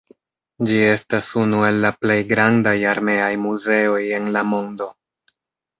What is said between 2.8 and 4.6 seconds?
armeaj muzeoj en la